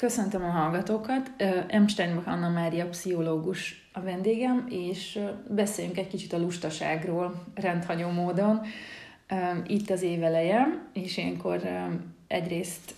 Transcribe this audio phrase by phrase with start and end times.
[0.00, 1.30] Köszöntöm a hallgatókat.
[1.78, 1.86] M.
[1.86, 8.60] Steinbach Anna Mária pszichológus a vendégem, és beszéljünk egy kicsit a lustaságról rendhagyó módon.
[9.66, 11.60] Itt az éveleje, és ilyenkor
[12.26, 12.94] egyrészt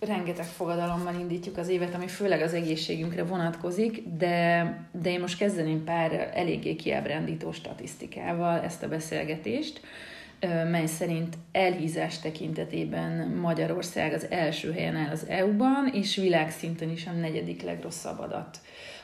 [0.00, 5.84] rengeteg fogadalommal indítjuk az évet, ami főleg az egészségünkre vonatkozik, de, de én most kezdeném
[5.84, 9.80] pár eléggé kiábrándító statisztikával ezt a beszélgetést
[10.70, 17.12] mely szerint elhízás tekintetében Magyarország az első helyen áll az EU-ban, és világszinten is a
[17.12, 18.60] negyedik legrosszabb adat,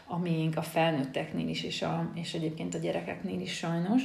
[0.06, 4.02] a miénk a felnőtteknél is, és, a, és egyébként a gyerekeknél is sajnos.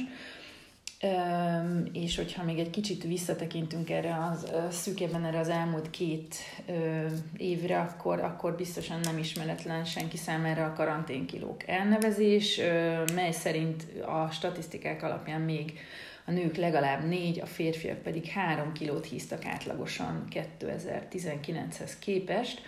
[1.92, 6.34] És hogyha még egy kicsit visszatekintünk erre az szűkében erre az elmúlt két
[7.36, 12.60] évre, akkor, akkor biztosan nem ismeretlen senki számára a karanténkilók elnevezés,
[13.14, 15.72] mely szerint a statisztikák alapján még
[16.26, 22.62] a nők legalább négy, a férfiak pedig három kilót híztak átlagosan 2019-hez képest.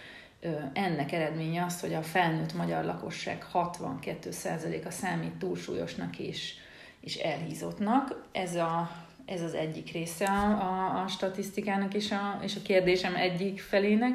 [0.72, 6.55] Ennek eredménye az, hogy a felnőtt magyar lakosság 62%-a számít túlsúlyosnak és,
[7.00, 8.28] és elhízottnak.
[8.33, 8.91] Ez, a,
[9.24, 14.14] ez az egyik része a, a, a statisztikának és a, és a kérdésem egyik felének.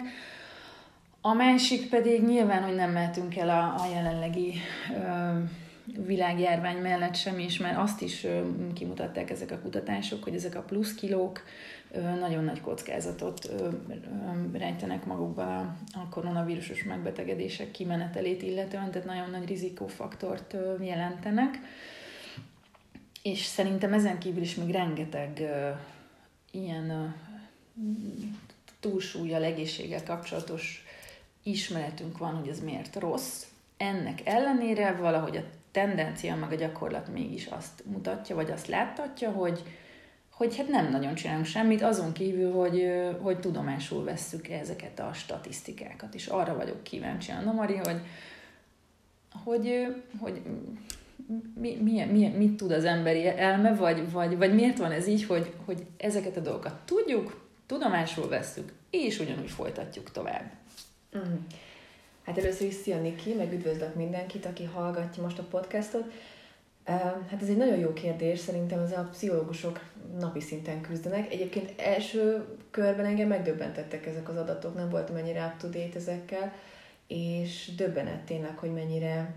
[1.22, 4.54] A másik pedig nyilván, hogy nem mehetünk el a, a jelenlegi
[4.90, 5.40] ö,
[5.86, 8.28] világjárvány mellett sem is, mert azt is
[8.74, 11.44] kimutatták ezek a kutatások, hogy ezek a plusz kilók
[12.20, 13.50] nagyon nagy kockázatot
[14.54, 21.60] rejtenek magukban a koronavírusos megbetegedések kimenetelét illetően, tehát nagyon nagy rizikófaktort jelentenek.
[23.22, 25.42] És szerintem ezen kívül is még rengeteg
[26.52, 27.16] ilyen
[28.80, 30.86] túlsúlyjal, egészséggel kapcsolatos
[31.44, 33.46] ismeretünk van, hogy ez miért rossz.
[33.78, 35.44] Ennek ellenére valahogy a
[35.74, 39.64] tendencia, meg a gyakorlat mégis azt mutatja, vagy azt láttatja, hogy,
[40.32, 46.14] hogy hát nem nagyon csinálunk semmit, azon kívül, hogy, hogy tudomásul vesszük ezeket a statisztikákat,
[46.14, 48.02] és arra vagyok kíváncsi, Anna Mari, hogy,
[49.44, 50.42] hogy, hogy
[51.60, 55.26] mi, mi, mi, mit tud az emberi elme, vagy, vagy, vagy miért van ez így,
[55.26, 60.52] hogy, hogy ezeket a dolgokat tudjuk, tudomásul vesszük, és ugyanúgy folytatjuk tovább.
[61.18, 61.36] Mm.
[62.24, 66.12] Hát először is szia Niki, meg üdvözlök mindenkit, aki hallgatja most a podcastot.
[67.30, 69.80] Hát ez egy nagyon jó kérdés, szerintem az a pszichológusok
[70.20, 71.34] napi szinten küzdenek.
[71.34, 76.54] Egyébként első körben engem megdöbbentettek ezek az adatok, nem voltam ennyire up to date ezekkel,
[77.08, 79.36] és döbbenet tényleg, hogy mennyire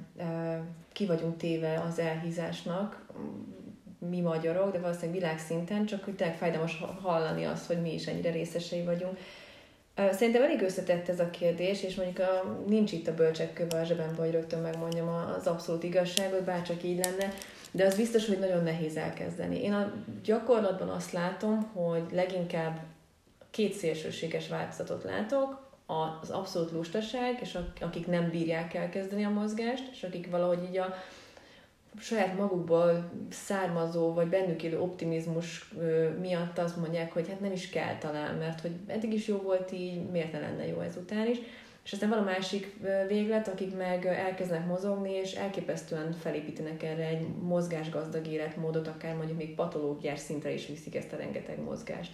[0.93, 3.07] ki vagyunk téve az elhízásnak,
[3.99, 8.31] mi magyarok, de valószínűleg világszinten, csak hogy tényleg fájdalmas hallani azt, hogy mi is ennyire
[8.31, 9.19] részesei vagyunk
[9.97, 13.85] Szerintem elég összetett ez a kérdés, és mondjuk a, nincs itt a bölcsek köve a
[13.85, 17.33] zsebembe, hogy rögtön megmondjam az abszolút igazságot, bárcsak így lenne,
[17.71, 19.63] de az biztos, hogy nagyon nehéz elkezdeni.
[19.63, 19.93] Én a
[20.25, 22.81] gyakorlatban azt látom, hogy leginkább
[23.51, 30.03] két szélsőséges változatot látok, az abszolút lustaság, és akik nem bírják elkezdeni a mozgást, és
[30.03, 30.95] akik valahogy így a
[31.99, 35.73] saját magukból származó, vagy bennük élő optimizmus
[36.21, 39.73] miatt azt mondják, hogy hát nem is kell talán, mert hogy eddig is jó volt
[39.73, 41.39] így, miért ne lenne jó ezután is.
[41.85, 42.77] És aztán van a másik
[43.09, 49.55] véglet, akik meg elkezdenek mozogni, és elképesztően felépítenek erre egy mozgásgazdag életmódot, akár mondjuk még
[49.55, 52.13] patológiás szintre is viszik ezt a rengeteg mozgást.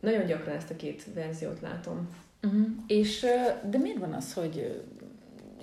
[0.00, 2.08] Nagyon gyakran ezt a két verziót látom.
[2.42, 2.66] Uh-huh.
[2.86, 3.26] És,
[3.70, 4.82] de miért van az, hogy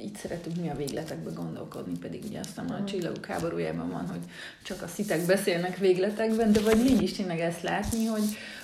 [0.04, 4.22] így szeretünk mi a végletekbe gondolkodni, pedig ugye aztán a csillagok háborújában van, hogy
[4.64, 8.24] csak a szitek beszélnek végletekben, de vagy mégis tényleg ezt látni, hogy,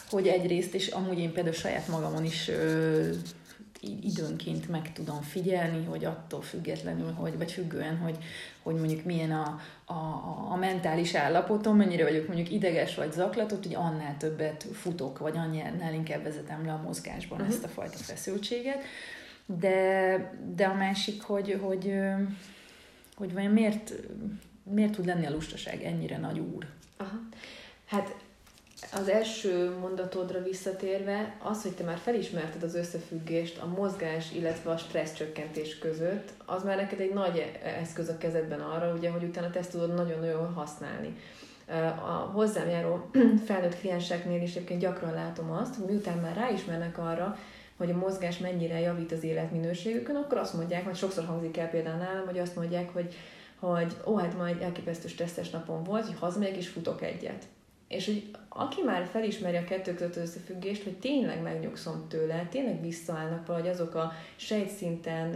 [0.09, 3.09] hogy egyrészt, és amúgy én például saját magamon is ö,
[4.01, 8.17] időnként meg tudom figyelni, hogy attól függetlenül, hogy, vagy függően, hogy,
[8.63, 9.93] hogy mondjuk milyen a, a,
[10.51, 15.93] a mentális állapotom, mennyire vagyok mondjuk ideges vagy zaklatott, hogy annál többet futok, vagy annál
[15.93, 17.55] inkább vezetem le a mozgásban uh-huh.
[17.55, 18.83] ezt a fajta feszültséget
[19.47, 21.93] de, de a másik, hogy, hogy,
[23.15, 23.93] hogy vajon miért,
[24.63, 26.65] miért tud lenni a lustaság ennyire nagy úr?
[26.97, 27.19] Aha.
[27.85, 28.15] Hát
[28.93, 34.77] az első mondatodra visszatérve, az, hogy te már felismerted az összefüggést a mozgás, illetve a
[34.77, 39.49] stressz csökkentés között, az már neked egy nagy eszköz a kezedben arra, ugye, hogy utána
[39.49, 41.15] te ezt tudod nagyon-nagyon használni.
[42.05, 43.09] A hozzám járó
[43.47, 47.37] felnőtt klienseknél is egyébként gyakran látom azt, hogy miután már ráismernek arra,
[47.77, 51.97] hogy a mozgás mennyire javít az életminőségükön, akkor azt mondják, hogy sokszor hangzik el például
[51.97, 53.15] nálam, hogy azt mondják, hogy,
[53.59, 57.45] hogy ó, hát majd elképesztő stresszes napom volt, hogy hazamegyek és futok egyet.
[57.87, 63.45] És hogy aki már felismeri a kettő között összefüggést, hogy tényleg megnyugszom tőle, tényleg visszaállnak
[63.45, 65.29] valahogy azok a sejtszinten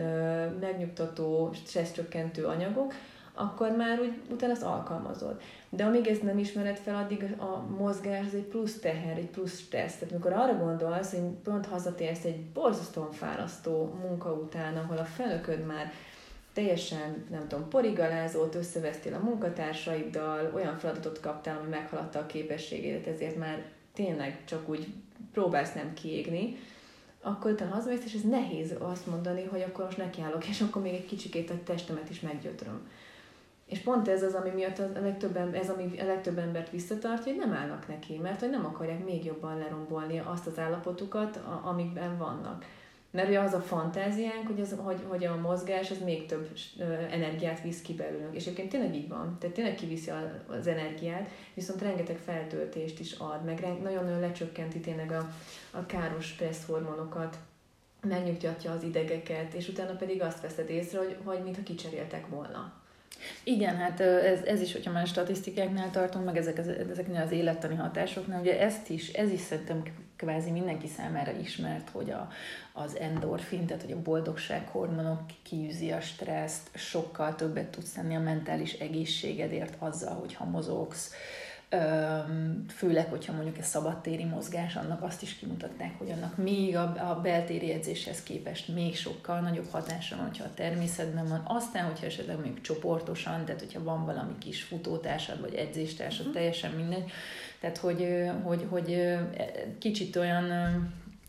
[0.60, 2.94] megnyugtató, stresszcsökkentő anyagok,
[3.34, 5.42] akkor már úgy utána azt alkalmazod.
[5.70, 9.60] De amíg ezt nem ismered fel, addig a mozgás az egy plusz teher, egy plusz
[9.60, 9.98] stressz.
[9.98, 15.66] Tehát amikor arra gondolsz, hogy pont hazatérsz egy borzasztóan fárasztó munka után, ahol a fenököd
[15.66, 15.92] már
[16.54, 23.38] teljesen, nem tudom, porigalázott, összevesztél a munkatársaiddal, olyan feladatot kaptál, ami meghaladta a képességédet, ezért
[23.38, 24.88] már tényleg csak úgy
[25.34, 26.58] próbálsz nem kiégni,
[27.22, 30.94] akkor utána hazamész, és ez nehéz azt mondani, hogy akkor most nekiállok, és akkor még
[30.94, 32.88] egy kicsikét a testemet is meggyötröm.
[33.72, 37.42] És pont ez az, ami miatt a legtöbb, ez ami a legtöbb embert visszatartja, hogy
[37.42, 42.66] nem állnak neki, mert hogy nem akarják még jobban lerombolni azt az állapotukat, amikben vannak.
[43.12, 46.50] Mert ugye az a fantáziánk, hogy, az, hogy, hogy a mozgás az még több
[47.12, 48.36] energiát visz ki belőlünk.
[48.36, 49.38] És egyébként tényleg így van.
[49.40, 50.12] Tehát tényleg kiviszi
[50.48, 55.30] az energiát, viszont rengeteg feltöltést is ad, meg nagyon-nagyon lecsökkenti tényleg a,
[55.72, 57.38] a káros stressz hormonokat,
[58.02, 62.74] megnyugtatja az idegeket, és utána pedig azt veszed észre, hogy, hogy mintha kicseréltek volna.
[63.44, 66.58] Igen, hát ez, ez is, hogyha már statisztikáknál tartunk, meg ezek
[66.92, 69.84] ezeknél az élettani hatásoknál, ugye ezt is, ez is szerintem
[70.16, 72.30] kvázi mindenki számára ismert, hogy a,
[72.74, 78.20] az endorfin, tehát hogy a boldogság hormonok kiűzi a stresszt, sokkal többet tudsz tenni a
[78.20, 81.14] mentális egészségedért azzal, hogyha mozogsz,
[82.68, 87.20] főleg, hogyha mondjuk egy szabadtéri mozgás, annak azt is kimutatták, hogy annak még a, a
[87.22, 91.44] beltéri edzéshez képest még sokkal nagyobb hatása van, hogyha a természetben van.
[91.48, 96.34] Aztán, hogyha esetleg mondjuk csoportosan, tehát hogyha van valami kis futótársad, vagy edzéstársad, uh-huh.
[96.34, 97.12] teljesen mindegy.
[97.60, 98.08] Tehát, hogy,
[98.44, 99.18] hogy, hogy
[99.80, 100.46] kicsit olyan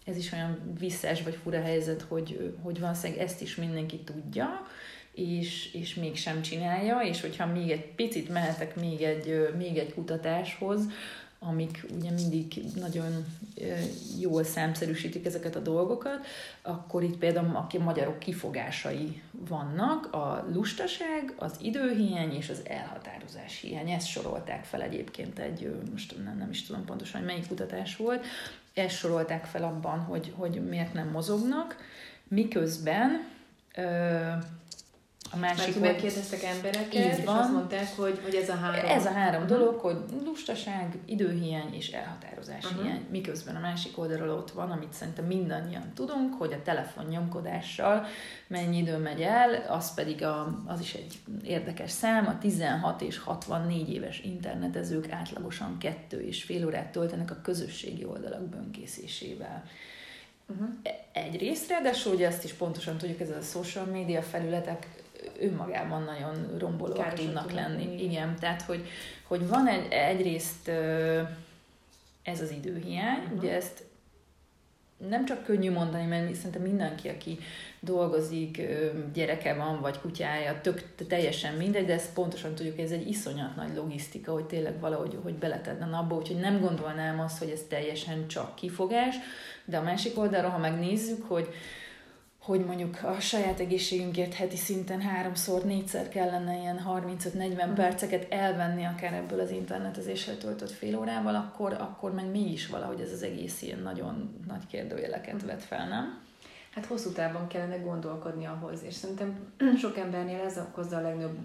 [0.05, 4.67] ez is olyan visszás vagy fura helyzet, hogy, hogy valószínűleg ezt is mindenki tudja,
[5.15, 10.81] és, és mégsem csinálja, és hogyha még egy picit mehetek még egy, még egy kutatáshoz,
[11.45, 13.25] amik ugye mindig nagyon
[14.21, 16.27] jól számszerűsítik ezeket a dolgokat,
[16.63, 23.91] akkor itt például aki magyarok kifogásai vannak, a lustaság, az időhiány és az elhatározás hiány.
[23.91, 28.25] Ezt sorolták fel egyébként egy, most nem, nem is tudom pontosan, hogy melyik kutatás volt,
[28.75, 31.77] ezt sorolták fel abban, hogy, hogy miért nem mozognak,
[32.29, 33.29] miközben
[35.35, 37.39] a másik Mert megkérdeztek embereket, így és van.
[37.39, 38.91] azt mondták, hogy, hogy ez a három...
[38.91, 39.59] Ez a három uh-huh.
[39.59, 42.83] dolog, hogy lustaság, időhiány és elhatározás uh-huh.
[42.83, 43.07] hiány.
[43.11, 47.31] Miközben a másik oldalról ott van, amit szerintem mindannyian tudunk, hogy a telefon
[48.47, 53.19] mennyi idő megy el, az pedig a, az is egy érdekes szám, a 16 és
[53.19, 59.65] 64 éves internetezők átlagosan kettő és fél órát töltenek a közösségi oldalak bönkészésével.
[60.47, 60.69] Uh-huh.
[61.13, 65.02] Egyrészt, ráadásul ugye ezt is pontosan tudjuk, ez a social media felületek
[65.41, 68.03] önmagában nagyon rombolóak Károsan tudnak lenni.
[68.03, 68.87] Igen, tehát hogy,
[69.23, 70.69] hogy van egy, egyrészt
[72.23, 73.39] ez az időhiány, uh-huh.
[73.39, 73.85] ugye ezt
[75.09, 77.39] nem csak könnyű mondani, mert szerintem mindenki, aki
[77.81, 78.63] dolgozik,
[79.13, 83.57] gyereke van, vagy kutyája, tök, teljesen mindegy, de ezt pontosan tudjuk, hogy ez egy iszonyat
[83.57, 88.29] nagy logisztika, hogy tényleg valahogy hogy beletedne abba, úgyhogy nem gondolnám azt, hogy ez teljesen
[88.29, 89.17] csak kifogás,
[89.65, 91.49] de a másik oldalra, ha megnézzük, hogy
[92.43, 97.75] hogy mondjuk a saját egészségünkért heti szinten háromszor, négyszer kellene ilyen 35-40 mm.
[97.75, 103.13] perceket elvenni akár ebből az internetezéssel töltött fél órával, akkor, akkor meg mégis valahogy ez
[103.13, 105.47] az egész ilyen nagyon nagy kérdőjeleket mm.
[105.47, 106.21] vet fel, nem?
[106.75, 109.53] Hát hosszú távon kellene gondolkodni ahhoz, és szerintem
[109.83, 111.37] sok embernél ez okozza a legnagyobb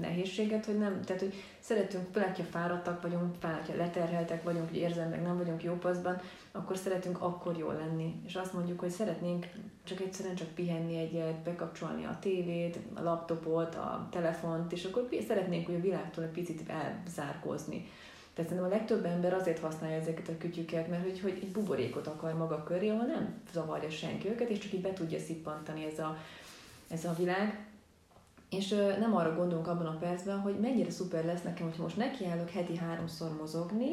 [0.00, 4.78] nehézséget, hogy nem, tehát hogy szeretünk, főleg, ha fáradtak vagyunk, főleg, ha leterheltek vagyunk, hogy
[4.78, 6.20] érzelmek nem vagyunk jó paszban,
[6.52, 8.20] akkor szeretünk akkor jól lenni.
[8.26, 9.46] És azt mondjuk, hogy szeretnénk
[9.84, 15.66] csak egyszerűen csak pihenni egyet, bekapcsolni a tévét, a laptopot, a telefont, és akkor szeretnénk,
[15.66, 17.86] hogy a világtól egy picit elzárkózni.
[18.38, 22.06] Tehát szerintem a legtöbb ember azért használja ezeket a kütyüket, mert hogy, hogy egy buborékot
[22.06, 25.98] akar maga köré, ahol nem zavarja senki őket, és csak így be tudja szippantani ez
[25.98, 26.16] a,
[26.90, 27.66] ez a világ.
[28.50, 31.96] És ö, nem arra gondolunk abban a percben, hogy mennyire szuper lesz nekem, hogy most
[31.96, 33.90] nekiállok heti háromszor mozogni,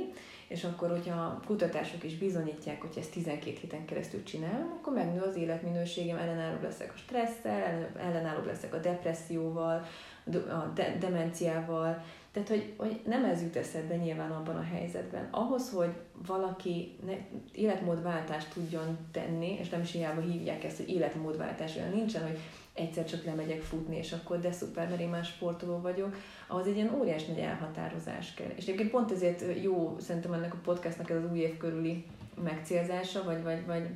[0.48, 5.36] és akkor, hogyha kutatások is bizonyítják, hogy ezt 12 héten keresztül csinálom, akkor megnő az
[5.36, 9.86] életminőségem, ellenálló leszek a stresszel, ellenálló leszek a depresszióval,
[10.34, 12.04] a de- demenciával,
[12.36, 15.28] tehát, hogy, hogy nem ez jut eszedbe nyilván abban a helyzetben.
[15.32, 15.94] Ahhoz, hogy
[16.28, 17.14] valaki ne,
[17.52, 22.38] életmódváltást tudjon tenni, és nem is hiába hívják ezt, hogy életmódváltás, olyan nincsen, hogy
[22.74, 26.16] egyszer csak lemegyek futni, és akkor de szuper, mert én már sportoló vagyok,
[26.48, 28.52] ahhoz egy ilyen óriás nagy elhatározás kell.
[28.56, 32.06] És egyébként pont ezért jó szerintem ennek a podcastnak ez az új év körüli
[32.44, 33.90] megcélzása, vagy, vagy, vagy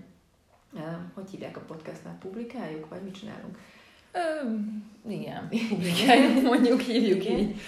[1.14, 3.58] hogy hívják a podcastnál, publikáljuk, vagy mit csinálunk?
[4.12, 4.50] Ö,
[5.10, 7.38] igen, publikáljuk, mondjuk, hívjuk igen.
[7.38, 7.60] így.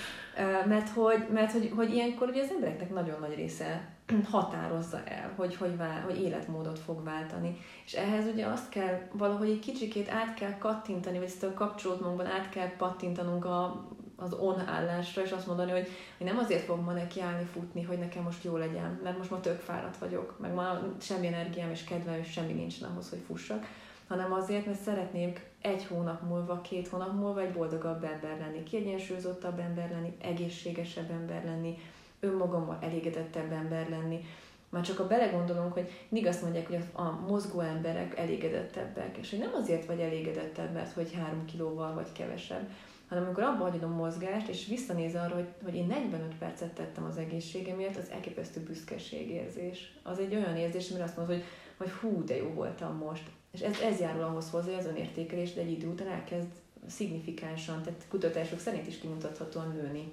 [0.65, 3.89] Mert, hogy, mert hogy, hogy ilyenkor ugye az embereknek nagyon nagy része
[4.31, 7.57] határozza el, hogy, hogy, vál, hogy életmódot fog váltani.
[7.85, 12.25] És ehhez ugye azt kell valahogy egy kicsikét át kell kattintani, vagy ezt a kapcsolódmunkban
[12.25, 16.85] át kell pattintanunk a, az on állásra, és azt mondani, hogy, hogy nem azért fogok
[16.85, 20.53] ma nekiállni futni, hogy nekem most jó legyen, mert most ma tök fáradt vagyok, meg
[20.53, 23.65] ma semmi energiám és kedvem, és semmi nincs ahhoz, hogy fussak,
[24.07, 29.59] hanem azért, mert szeretnék egy hónap múlva, két hónap múlva egy boldogabb ember lenni, kiegyensúlyozottabb
[29.59, 31.77] ember lenni, egészségesebb ember lenni,
[32.19, 34.25] önmagammal elégedettebb ember lenni.
[34.69, 39.39] Már csak a belegondolunk, hogy mindig azt mondják, hogy a, mozgó emberek elégedettebbek, és hogy
[39.39, 42.69] nem azért vagy elégedettebb, mert hogy három kilóval vagy kevesebb,
[43.07, 47.03] hanem amikor abba hagyod a mozgást, és visszanéz arra, hogy, hogy én 45 percet tettem
[47.03, 49.93] az egészségemért, az elképesztő büszkeségérzés.
[50.03, 51.45] Az egy olyan érzés, amire azt mondod, hogy,
[51.77, 53.29] hogy hú, de jó voltam most.
[53.51, 56.47] És ez, ez járul ahhoz hozzá, az önértékelés, de egy idő után elkezd
[56.87, 60.11] szignifikánsan, tehát kutatások szerint is kimutathatóan nőni.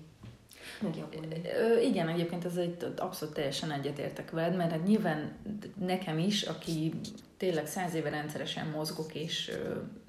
[1.82, 5.32] Igen, egyébként ez egy abszolút teljesen egyetértek veled, mert hát nyilván
[5.78, 6.92] nekem is, aki
[7.36, 9.50] tényleg száz éve rendszeresen mozgok, és,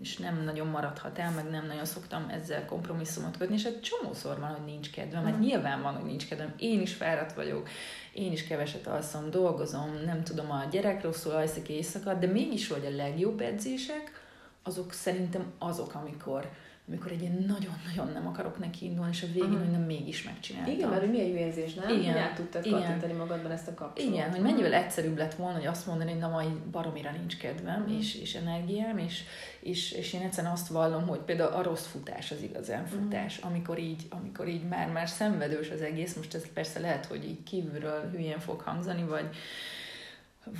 [0.02, 4.40] és nem nagyon maradhat el, meg nem nagyon szoktam ezzel kompromisszumot kötni, és egy csomószor
[4.40, 7.70] van, hogy nincs kedvem, mert hát nyilván van, hogy nincs kedvem, én is fáradt vagyok,
[8.14, 12.86] én is keveset alszom, dolgozom, nem tudom, a gyerek rosszul alszik éjszaka, de mégis, hogy
[12.86, 14.28] a legjobb edzések,
[14.64, 16.50] azok szerintem azok, amikor,
[16.90, 19.60] amikor egy ilyen nagyon-nagyon nem akarok neki indulni, és a végén, uh-huh.
[19.60, 20.74] hogy nem mégis megcsináltam.
[20.74, 21.90] Igen, mert milyen jó érzés, nem?
[21.90, 22.12] Igen.
[22.12, 24.14] Hogy át tudtad kattintani magadban ezt a kapcsolatot.
[24.14, 27.82] Igen, hogy mennyivel egyszerűbb lett volna, hogy azt mondani, hogy na majd baromira nincs kedvem,
[27.82, 27.98] uh-huh.
[27.98, 29.24] és, és energiám, és,
[29.60, 33.52] és, és én egyszerűen azt vallom, hogy például a rossz futás az igazán futás, uh-huh.
[33.52, 38.10] amikor így, amikor így már-már szenvedős az egész, most ez persze lehet, hogy így kívülről
[38.12, 39.30] hülyén fog hangzani, vagy,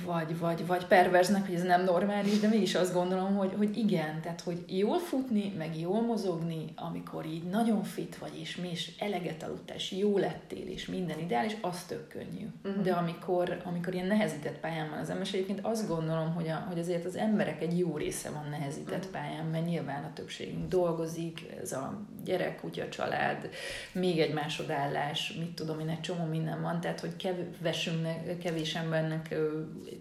[0.04, 4.20] vagy, vagy, vagy perverznek, hogy ez nem normális, de mégis azt gondolom, hogy, hogy igen,
[4.20, 8.92] tehát hogy jól futni, meg jól mozogni, amikor így nagyon fit vagy, és mi is
[8.98, 12.46] eleget aludtál, és jó lettél, és minden ideális, az tök könnyű.
[12.64, 12.82] Uh-huh.
[12.82, 16.66] De amikor, amikor ilyen nehezített pályán van az ember, és egyébként azt gondolom, hogy, a,
[16.68, 19.12] hogy azért az emberek egy jó része van nehezített uh-huh.
[19.12, 23.50] pályán, mert nyilván a többségünk dolgozik, ez a gyerek, kutya, család,
[23.92, 29.34] még egy másodállás, mit tudom én, egy csomó minden van, tehát hogy kevesünknek, kevés embernek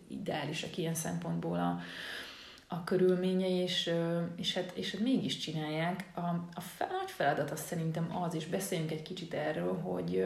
[0.07, 1.79] ideálisak ilyen szempontból a,
[2.67, 3.93] a körülményei, és,
[4.35, 6.05] és, hát, és hát mégis csinálják.
[6.15, 6.19] A,
[6.53, 10.25] a fel, nagy feladat az szerintem az, és beszéljünk egy kicsit erről, hogy,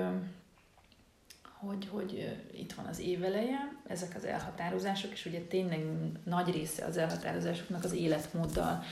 [1.59, 5.85] hogy, hogy itt van az éveleje, ezek az elhatározások, és ugye tényleg
[6.23, 8.83] nagy része az elhatározásoknak az életmóddal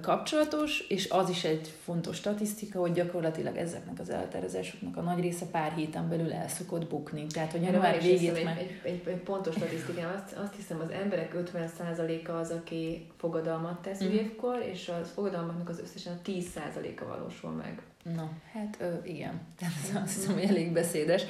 [0.00, 5.46] kapcsolatos, és az is egy fontos statisztika, hogy gyakorlatilag ezeknek az eltervezésoknak a nagy része
[5.46, 7.26] pár héten belül el szokott bukni.
[7.26, 8.58] Tehát, hogy január végét már...
[8.58, 14.02] Egy, egy, egy, pontos statisztikám, azt, azt hiszem az emberek 50%-a az, aki fogadalmat tesz
[14.02, 14.10] mm.
[14.10, 17.82] évkor, és a fogadalmaknak az összesen a 10%-a valósul meg.
[18.14, 21.22] Na, hát ö, igen, ez azt hiszem, hogy elég beszédes.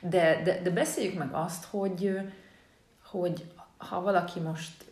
[0.00, 2.18] De, de, de beszéljük meg azt, hogy,
[3.04, 3.44] hogy
[3.76, 4.84] ha valaki most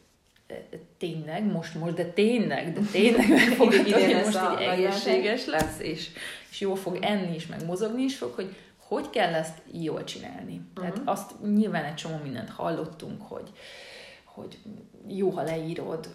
[0.99, 6.09] tényleg, most, most, de tényleg, de tényleg megfogadta, hogy most így egészséges lesz, és,
[6.51, 8.57] és jól fog enni is, meg mozogni is fog, hogy
[8.89, 10.57] hogy kell ezt jól csinálni.
[10.57, 10.75] Uh-huh.
[10.75, 13.53] Tehát azt nyilván egy csomó mindent hallottunk, hogy,
[14.25, 14.59] hogy
[15.07, 16.09] jó, ha leírod,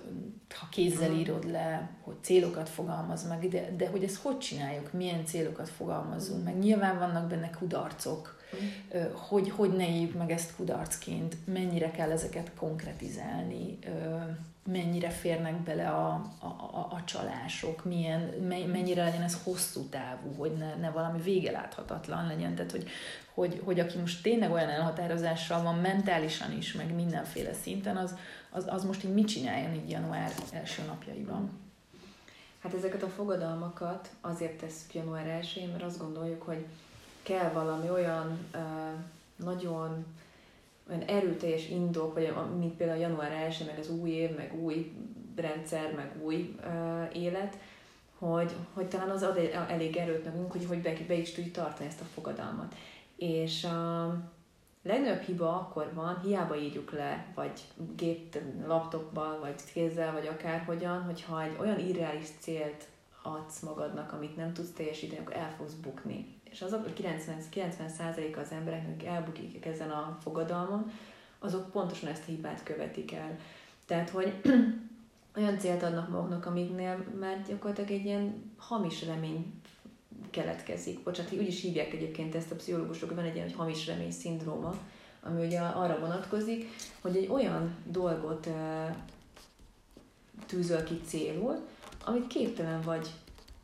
[0.59, 1.19] ha kézzel mhm.
[1.19, 6.43] írod le, hogy célokat fogalmaz meg, de, de hogy ezt hogy csináljuk, milyen célokat fogalmazunk
[6.43, 6.57] meg.
[6.57, 8.38] Nyilván vannak benne kudarcok,
[9.27, 13.79] hogy, hogy ne éljük meg ezt kudarcként, mennyire kell ezeket konkretizálni,
[14.71, 16.07] mennyire férnek bele a,
[16.39, 18.21] a, a, a csalások, milyen,
[18.71, 22.55] mennyire legyen ez hosszú távú, hogy ne, ne valami vége láthatatlan legyen.
[22.55, 22.89] Tehát, hogy,
[23.33, 28.15] hogy, hogy aki most tényleg olyan elhatározással van mentálisan is, meg mindenféle szinten, az,
[28.49, 31.49] az, az most így mit csináljon így január első napjaiban?
[32.63, 36.65] Hát ezeket a fogadalmakat azért tesszük január 1 mert azt gondoljuk, hogy
[37.29, 38.39] kell valami olyan
[39.35, 40.05] nagyon
[40.89, 44.91] olyan erőteljes indok, vagy mint például január 1 meg az új év, meg új
[45.35, 46.55] rendszer, meg új
[47.13, 47.57] élet,
[48.17, 51.89] hogy, hogy talán az ad elég erőt nekünk, hogy, hogy be, be is tudjuk tartani
[51.89, 52.75] ezt a fogadalmat.
[53.15, 54.15] És a
[54.83, 57.61] legnagyobb hiba akkor van, hiába írjuk le, vagy
[57.95, 62.87] gép, laptopban, vagy kézzel, vagy akárhogyan, hogyha egy olyan irreális célt
[63.21, 67.89] adsz magadnak, amit nem tudsz teljesíteni, akkor el fogsz bukni és azok a 90, 90
[68.37, 70.91] az embereknek, akik elbukik ezen a fogadalmon,
[71.39, 73.37] azok pontosan ezt a hibát követik el.
[73.85, 74.33] Tehát, hogy
[75.37, 79.53] olyan célt adnak maguknak, amiknél már gyakorlatilag egy ilyen hamis remény
[80.29, 81.03] keletkezik.
[81.03, 84.77] Bocsánat, úgy is hívják egyébként ezt a pszichológusok, van egy ilyen hogy hamis remény szindróma,
[85.23, 86.65] ami ugye arra vonatkozik,
[87.01, 88.49] hogy egy olyan dolgot
[90.45, 91.67] tűzöl ki célul,
[92.05, 93.09] amit képtelen vagy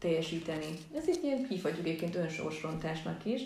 [0.06, 0.78] teljesíteni.
[0.96, 3.42] Ez egy ilyen hívhatjuk egyébként önsorsrontásnak is,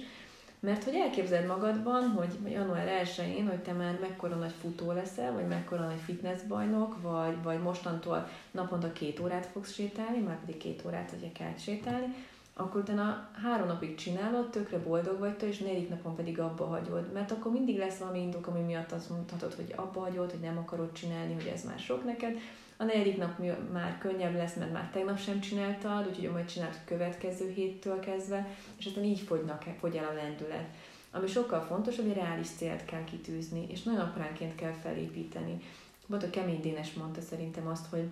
[0.60, 5.48] mert hogy elképzeld magadban, hogy január 1-én, hogy te már mekkora nagy futó leszel, vagy
[5.48, 11.10] mekkora nagy fitnessbajnok, vagy, vagy mostantól naponta két órát fogsz sétálni, már pedig két órát,
[11.10, 12.16] hogyha kell sétálni,
[12.54, 17.12] akkor utána három napig csinálod, tökre boldog vagy te, és negyedik napon pedig abba hagyod.
[17.13, 20.58] Mert akkor mindig lesz valami indok, ami miatt azt mondhatod, hogy abba hagyod, hogy nem
[20.58, 22.38] akarod csinálni, hogy ez már sok neked.
[22.82, 23.40] A negyedik nap
[23.72, 28.48] már könnyebb lesz, mert már tegnap sem csináltad, úgyhogy majd csinálod a következő héttől kezdve,
[28.78, 30.68] és aztán így fogynak, fogy el a lendület.
[31.12, 35.62] Ami sokkal fontosabb, hogy reális célt kell kitűzni, és nagyon apránként kell felépíteni.
[36.06, 38.04] Volt a Kemény Dénes mondta szerintem azt, hogy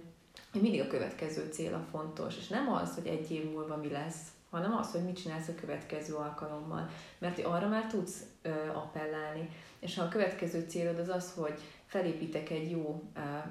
[0.61, 4.21] mindig a következő cél a fontos, és nem az, hogy egy év múlva mi lesz,
[4.49, 6.89] hanem az, hogy mit csinálsz a következő alkalommal.
[7.17, 9.49] Mert arra már tudsz ö, appellálni.
[9.79, 13.03] És ha a következő célod az az, hogy felépítek egy jó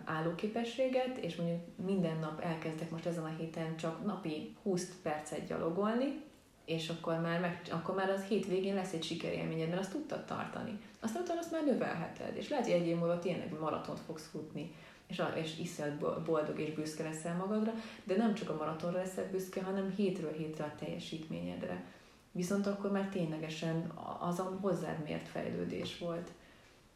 [0.05, 6.25] állóképességet, és mondjuk minden nap elkezdek most ezen a héten csak napi 20 percet gyalogolni,
[6.65, 10.79] és akkor már, meg, akkor már az hétvégén lesz egy sikerélményed, mert azt tudtad tartani.
[11.01, 14.75] Aztán utána azt már növelheted, és lehet, hogy egy év múlva tényleg maratont fogsz futni
[15.07, 17.73] és, és iszonyat boldog és büszke leszel magadra,
[18.05, 21.85] de nem csak a maratonra leszel büszke, hanem hétről hétre a teljesítményedre.
[22.33, 26.31] Viszont akkor már ténylegesen az a hozzád mért fejlődés volt.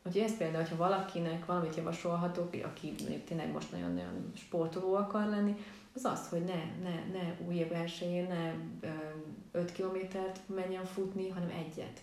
[0.06, 5.56] Úgyhogy ez például, hogyha valakinek valamit javasolhatok, aki tényleg most nagyon-nagyon sportoló akar lenni,
[5.94, 8.52] az az, hogy ne, ne, ne új elsőjén ne
[9.52, 12.00] 5 kilométert menjen futni, hanem egyet.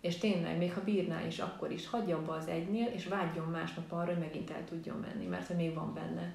[0.00, 3.92] És tényleg, még ha bírná is, akkor is hagyja abba az egynél, és vágyjon másnap
[3.92, 6.34] arra, hogy megint el tudjon menni, mert ha még van benne,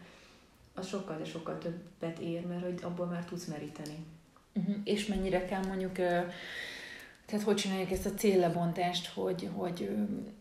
[0.73, 4.05] az sokkal, de sokkal többet ér, mert hogy abból már tudsz meríteni.
[4.53, 4.75] Uh-huh.
[4.83, 5.97] És mennyire kell mondjuk
[7.29, 9.89] tehát hogy csináljuk ezt a céllebontást, hogy, hogy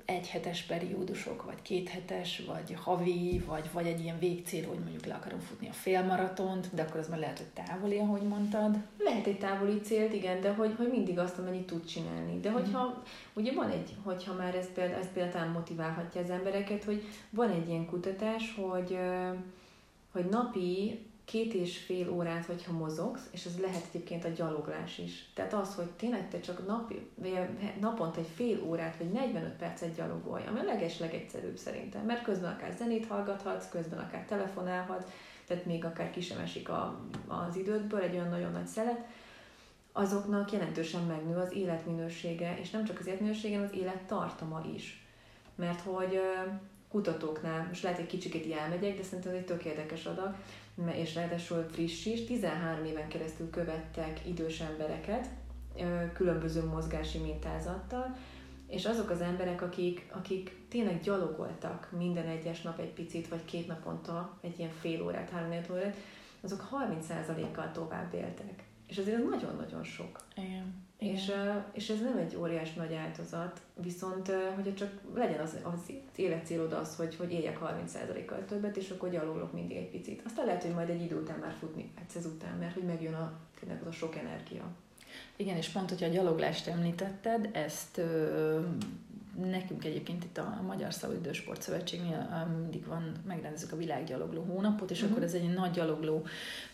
[0.04, 5.06] egy hetes periódusok, vagy két hetes, vagy havi, vagy, vagy egy ilyen végcél, hogy mondjuk
[5.06, 8.76] le akarom futni a félmaratont, de akkor az már lehet, hogy távoli, ahogy mondtad.
[8.98, 12.40] Lehet egy távoli célt, igen, de hogy, hogy mindig azt, amennyit tud csinálni.
[12.40, 13.02] De hogyha, mm.
[13.34, 17.68] ugye van egy, hogyha már ez például, ez például motiválhatja az embereket, hogy van egy
[17.68, 18.98] ilyen kutatás, hogy,
[20.12, 20.98] hogy napi
[21.28, 25.30] két és fél órát, hogyha mozogsz, és ez lehet egyébként a gyaloglás is.
[25.34, 27.10] Tehát az, hogy tényleg te csak napi,
[27.80, 32.52] naponta egy fél órát, vagy 45 percet gyalogolj, ami a leges legegyszerűbb szerintem, mert közben
[32.52, 35.08] akár zenét hallgathatsz, közben akár telefonálhatsz,
[35.46, 39.06] tehát még akár ki sem esik a, az idődből egy olyan nagyon nagy szelet,
[39.92, 45.06] azoknak jelentősen megnő az életminősége, és nem csak az életminősége, az élettartama is.
[45.54, 46.20] Mert hogy
[46.90, 50.34] kutatóknál, most lehet egy kicsit elmegyek, de szerintem ez egy tök érdekes adag,
[50.86, 55.28] és ráadásul friss is, 13 éven keresztül követtek idős embereket,
[56.12, 58.16] különböző mozgási mintázattal,
[58.66, 63.66] és azok az emberek, akik, akik tényleg gyalogoltak minden egyes nap egy picit, vagy két
[63.66, 65.96] naponta egy ilyen fél órát, három órát,
[66.40, 68.64] azok 30%-kal tovább éltek.
[68.86, 70.18] És azért ez nagyon-nagyon sok.
[70.36, 70.87] Igen.
[70.98, 71.32] És,
[71.72, 76.96] és ez nem egy óriás nagy áltozat, viszont hogyha csak legyen az, az életcélod az,
[76.96, 80.22] hogy, hogy éljek 30%-kal többet, és akkor gyalogolok mindig egy picit.
[80.24, 83.32] Aztán lehet, hogy majd egy idő után már futni egyszer után, mert hogy megjön a,
[83.60, 84.64] tényleg az a sok energia.
[85.36, 88.60] Igen, és pont, hogyha a gyaloglást említetted, ezt ö,
[89.50, 95.12] nekünk egyébként itt a Magyar Szabadidős Sportszövetségnél mindig van, megrendezzük a világgyalogló hónapot, és uh-huh.
[95.12, 96.26] akkor ez egy nagy gyalogló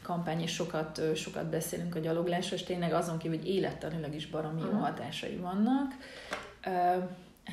[0.03, 4.61] kampány, és sokat, sokat beszélünk a gyaloglásról, és tényleg azon kívül, hogy élettanilag is baromi
[4.61, 4.73] uh-huh.
[4.73, 5.93] jó hatásai vannak.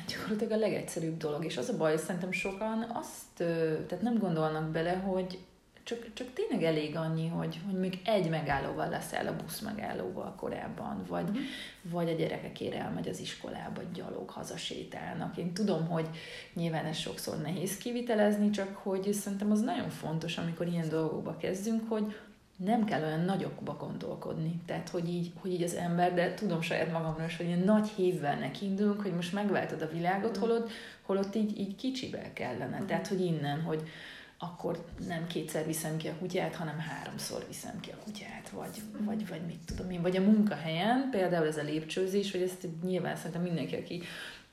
[0.06, 3.48] gyakorlatilag a legegyszerűbb dolog, és az a baj, hogy szerintem sokan azt,
[3.86, 5.38] tehát nem gondolnak bele, hogy
[5.84, 11.04] csak, csak tényleg elég annyi, hogy, hogy még egy megállóval leszel a busz megállóval korábban,
[11.08, 11.42] vagy, uh-huh.
[11.82, 15.36] vagy a gyerekekére elmegy az iskolába, gyalog hazasétálnak.
[15.36, 16.08] Én tudom, hogy
[16.54, 21.88] nyilván ez sokszor nehéz kivitelezni, csak hogy szerintem az nagyon fontos, amikor ilyen dolgokba kezdünk,
[21.88, 22.14] hogy
[22.56, 24.60] nem kell olyan nagyokba gondolkodni.
[24.66, 27.88] Tehát, hogy így, hogy így az ember, de tudom saját magamról is, hogy ilyen nagy
[27.88, 30.40] hívvel nekindulunk, hogy most megváltod a világot, mhm.
[30.40, 30.70] holott,
[31.02, 32.72] holott így, így kicsivel kellene.
[32.72, 32.86] Uh-huh.
[32.86, 33.82] Tehát, hogy innen, hogy,
[34.42, 39.28] akkor nem kétszer viszem ki a kutyát, hanem háromszor viszem ki a kutyát, vagy, vagy,
[39.28, 43.42] vagy mit tudom én, vagy a munkahelyen, például ez a lépcsőzés, hogy ezt nyilván szerintem
[43.42, 44.02] mindenki, aki,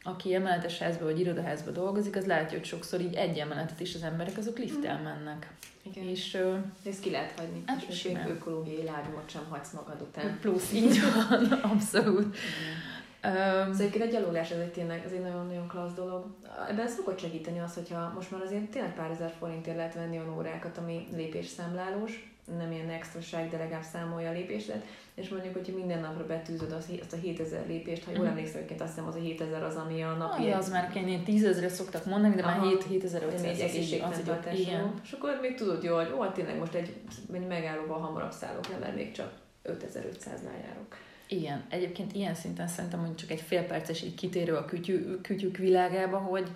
[0.04, 4.04] aki emeletes házba vagy irodaházba dolgozik, az látja, hogy sokszor így egy emeletet is az
[4.04, 5.04] emberek, azok lifttel mm.
[5.04, 5.54] mennek.
[5.84, 6.08] Igen.
[6.08, 6.38] És,
[6.86, 7.63] ezt ki lehet hagyni.
[7.65, 10.38] Hát és még ökológiai lábumot sem hagysz magad után.
[10.41, 12.36] Plusz, így van, abszolút.
[12.36, 12.99] Igen.
[13.24, 16.26] Um, szóval egyébként a gyaloglás ez egy tényleg, ez egy nagyon-nagyon klassz dolog.
[16.70, 20.38] Ebben szokott segíteni az, hogyha most már azért tényleg pár ezer forintért lehet venni olyan
[20.38, 26.00] órákat, ami lépésszámlálós, nem ilyen extraság, de legalább számolja a lépéset, és mondjuk, hogyha minden
[26.00, 28.38] napra betűzöd az, azt a 7000 lépést, ha jól uh-huh.
[28.38, 30.52] emlékszem, azt hiszem az a 7000 az, ami a napi...
[30.52, 32.60] Ah, az már kéne, 10 ezeret szoktak mondani, de Aha.
[32.60, 34.94] már 7, 7500 az, igen.
[35.04, 36.96] És akkor még tudod jó, hogy ó, tényleg most egy,
[37.34, 39.32] egy megállóban hamarabb szállok le, mert még csak
[39.64, 40.96] 5500-nál járok.
[41.32, 45.58] Igen, egyébként ilyen szinten szerintem hogy csak egy fél perces így kitérő a kütyű, kütyük
[45.58, 46.52] világába, hogy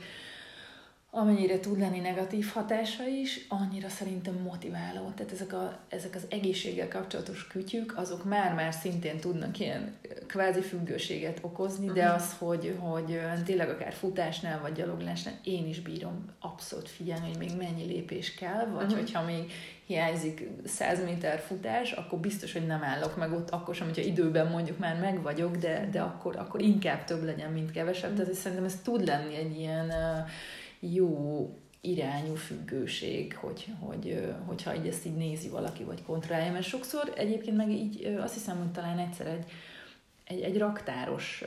[1.16, 5.12] amennyire tud lenni negatív hatása is, annyira szerintem motiváló.
[5.16, 9.96] Tehát ezek, a, ezek az egészséggel kapcsolatos kütyük, azok már-már szintén tudnak ilyen
[10.28, 12.16] kvázi függőséget okozni, de mhm.
[12.16, 17.58] az, hogy, hogy tényleg akár futásnál vagy gyaloglásnál én is bírom abszolút figyelni, hogy még
[17.58, 19.00] mennyi lépés kell, vagy uh-huh.
[19.00, 19.52] hogyha még
[19.86, 24.48] hiányzik 100 méter futás, akkor biztos, hogy nem állok meg ott, akkor sem, hogyha időben
[24.48, 28.16] mondjuk már meg vagyok, de, de akkor, akkor inkább több legyen, mint kevesebb.
[28.16, 29.92] Tehát szerintem ez tud lenni egy ilyen
[30.92, 31.50] jó
[31.82, 37.58] irányú függőség, hogy, hogy, hogyha így ezt így nézi valaki, vagy kontrollálja, mert sokszor egyébként
[37.58, 39.46] meg így azt hiszem, hogy talán egyszer egy,
[40.24, 41.44] egy, egy raktáros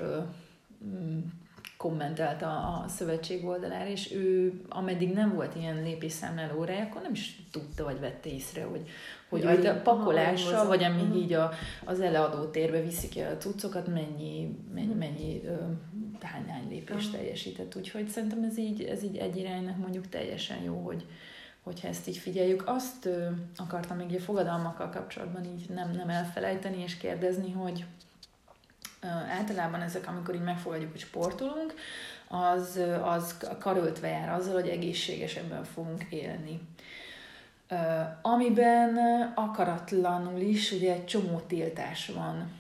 [1.77, 7.13] kommentelt a, a szövetség oldalára, és ő, ameddig nem volt ilyen lépésszámláló órája, akkor nem
[7.13, 8.89] is tudta, vagy vette észre, hogy,
[9.29, 11.51] hogy ja, a pakolással, vagy amíg így a,
[11.85, 15.43] az eleadó térbe viszik ki a cuccokat, mennyi, mennyi, mennyi
[16.21, 17.77] hány, hány lépést teljesített.
[17.77, 21.07] Úgyhogy szerintem ez így, ez így egy iránynak mondjuk teljesen jó, hogy,
[21.63, 22.63] hogyha ezt így figyeljük.
[22.67, 27.85] Azt ö, akartam még a fogadalmakkal kapcsolatban így nem, nem elfelejteni és kérdezni, hogy
[29.39, 31.75] általában ezek, amikor így megfogadjuk, hogy sportolunk,
[32.29, 36.61] az, az karöltve jár azzal, hogy egészségesebben fogunk élni.
[38.23, 38.97] Amiben
[39.35, 42.51] akaratlanul is ugye egy csomó tiltás van,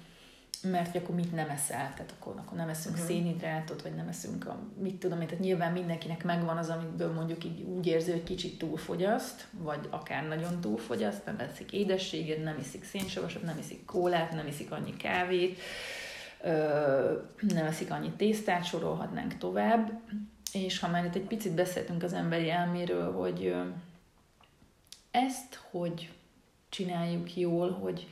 [0.62, 3.10] mert hogy akkor mit nem eszel, tehát akkor, akkor nem eszünk uh-huh.
[3.10, 7.44] szénhidrátot, vagy nem eszünk a, mit tudom én, tehát nyilván mindenkinek megvan az, amiből mondjuk
[7.44, 12.84] így úgy érzi, hogy kicsit túlfogyaszt, vagy akár nagyon túlfogyaszt, nem eszik édességet, nem iszik
[12.84, 15.60] szénsavasat, nem iszik kólát, nem iszik annyi kávét,
[17.40, 20.00] nem eszik annyi tésztát, sorolhatnánk tovább,
[20.52, 23.54] és ha már itt egy picit beszéltünk az emberi elméről, hogy
[25.10, 26.12] ezt hogy
[26.68, 28.08] csináljuk jól, hogy,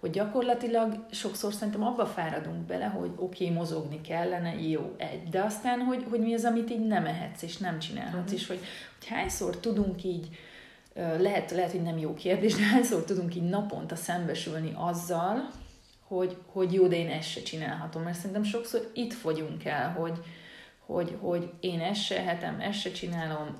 [0.00, 5.42] hogy gyakorlatilag sokszor szerintem abba fáradunk bele, hogy oké, okay, mozogni kellene, jó, egy, de
[5.42, 8.32] aztán, hogy, hogy mi az, amit így nem ehetsz, és nem csinálhatsz, uh-huh.
[8.32, 8.60] és hogy,
[8.98, 10.28] hogy hányszor tudunk így,
[10.94, 15.50] lehet, lehet, hogy nem jó kérdés, de hányszor tudunk így naponta szembesülni azzal,
[16.08, 20.18] hogy, hogy jó, de én ezt se csinálhatom, mert szerintem sokszor itt fogyunk el, hogy,
[20.86, 23.56] hogy, hogy én ezt se ehetem, ezt se csinálom,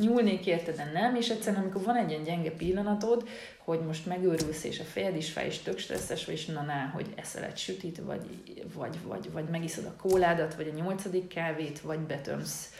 [0.00, 4.64] nyúlnék érte, de nem, és egyszerűen amikor van egy ilyen gyenge pillanatod, hogy most megőrülsz,
[4.64, 7.56] és a fejed is fáj, és tök stresszes vagy, és na, na hogy eszel egy
[7.56, 8.26] sütit, vagy,
[8.74, 12.72] vagy, vagy, vagy megiszod a kóládat, vagy a nyolcadik kávét, vagy betömsz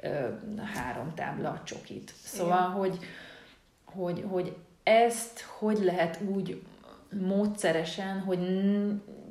[0.00, 0.28] ö,
[0.74, 2.12] három tábla csokit.
[2.24, 2.70] Szóval, Igen.
[2.70, 2.98] hogy,
[3.84, 6.62] hogy, hogy ezt hogy lehet úgy
[7.18, 8.38] módszeresen, hogy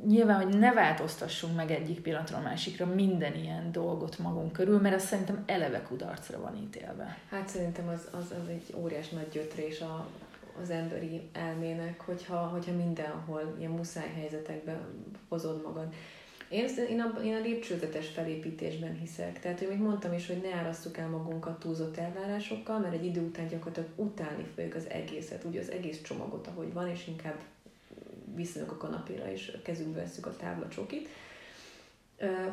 [0.07, 5.03] nyilván, hogy ne változtassunk meg egyik pillanatról másikra minden ilyen dolgot magunk körül, mert az
[5.03, 7.17] szerintem eleve kudarcra van ítélve.
[7.29, 10.07] Hát szerintem az, az, az egy óriás nagy gyötrés a,
[10.61, 14.77] az emberi elmének, hogyha, hogyha mindenhol ilyen muszáj helyzetekben
[15.27, 15.93] hozod magad.
[16.49, 19.39] Én, én, a, én a lépcsőzetes felépítésben hiszek.
[19.39, 23.47] Tehát, hogy mondtam is, hogy ne árasztuk el magunkat túlzott elvárásokkal, mert egy idő után
[23.47, 27.39] gyakorlatilag utálni fogjuk az egészet, ugye az egész csomagot, ahogy van, és inkább
[28.39, 31.10] visszajönk a kanapéra, és kezünkbe veszük a táblacsokit,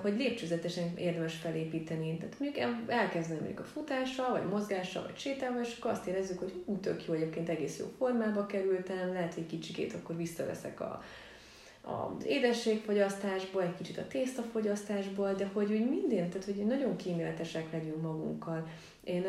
[0.01, 2.17] hogy lépcsőzetesen érdemes felépíteni.
[2.17, 6.63] Tehát mondjuk elkezdeni mondjuk a futással, vagy mozgással, vagy sétával, és akkor azt érezzük, hogy
[6.65, 11.03] ú, tök jó, egyébként egész jó formába kerültem, lehet, hogy kicsikét akkor visszaveszek a,
[11.81, 18.03] az édességfogyasztásból, egy kicsit a tésztafogyasztásból, de hogy úgy minden, tehát hogy nagyon kíméletesek legyünk
[18.03, 18.69] magunkkal.
[19.05, 19.25] Én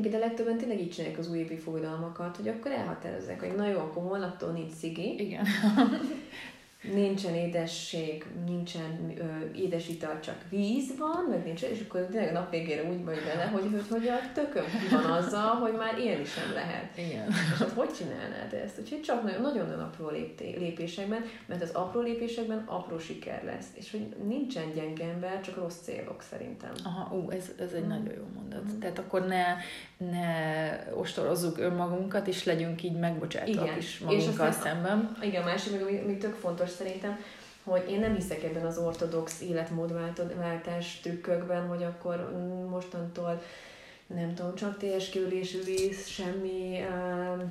[0.00, 4.02] de legtöbben tényleg így csinálják az újévi fogadalmakat, hogy akkor elhatározzák, hogy na jó, akkor
[4.02, 5.14] holnaptól nincs szigi.
[5.18, 5.46] Igen.
[6.92, 12.50] nincsen édesség, nincsen ö, édesital, csak víz van, meg nincs, és akkor tényleg a nap
[12.50, 16.24] végére úgy vagy vele, hogy, hogy, hogy a tököm ki van azzal, hogy már élni
[16.24, 16.98] sem lehet.
[16.98, 17.26] Igen.
[17.28, 18.78] És hát hogy csinálnád ezt?
[18.80, 23.66] Úgyhogy csak nagyon-nagyon apró lépésekben, mert az apró lépésekben apró siker lesz.
[23.72, 26.72] És hogy nincsen gyenge ember, csak rossz célok szerintem.
[26.84, 27.88] Aha, ú, ez, ez egy mm.
[27.88, 28.72] nagyon jó mondat.
[28.72, 28.78] Mm.
[28.78, 29.44] Tehát akkor ne,
[30.10, 30.22] ne
[30.94, 35.16] ostorozzuk önmagunkat, és legyünk így megbocsátóak is magunkkal és szemben.
[35.22, 37.18] Igen, másik, ami, ami tök fontos szerintem,
[37.64, 42.32] hogy én nem hiszek ebben az ortodox életmódváltás trükkökben, hogy akkor
[42.70, 43.42] mostantól
[44.06, 45.18] nem tudom, csak teljes
[45.64, 47.42] víz, semmi uh,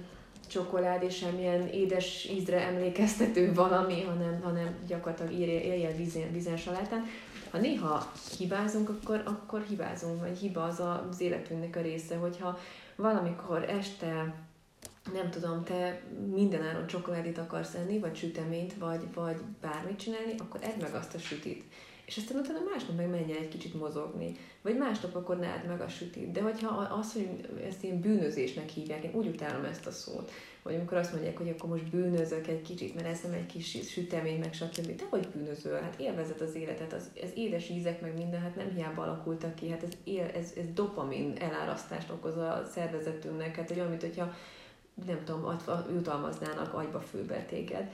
[0.48, 7.06] csokolád és semmilyen édes ízre emlékeztető valami, hanem, hanem gyakorlatilag éljen vízen, vízen salátán.
[7.52, 12.58] Ha néha hibázunk, akkor, akkor hibázunk, vagy hiba az az életünknek a része, hogyha
[12.96, 14.34] valamikor este
[15.12, 16.02] nem tudom, te
[16.34, 21.20] mindenáron csokoládét akarsz enni, vagy süteményt, vagy, vagy bármit csinálni, akkor edd meg azt a
[21.20, 21.64] sütit.
[22.06, 25.88] és aztán utána másnap meg menjen egy kicsit mozogni, vagy másnap akkor ne meg a
[25.88, 26.32] sütit.
[26.32, 26.68] De hogyha
[27.00, 30.32] az, hogy ezt ilyen bűnözésnek hívják, én úgy utálom ezt a szót,
[30.64, 34.40] vagy amikor azt mondják, hogy akkor most bűnözök egy kicsit, mert eszem egy kis sütemény,
[34.40, 34.96] meg stb.
[34.96, 38.70] Te vagy bűnöző, hát élvezet az életet, az, ez édes ízek, meg minden, hát nem
[38.76, 43.90] hiába alakultak ki, hát ez, él, ez, ez dopamin elárasztást okoz a szervezetünknek, hát olyan,
[43.90, 44.34] mint hogyha
[45.06, 45.58] nem tudom,
[45.92, 47.92] jutalmaznának agyba főbe téged.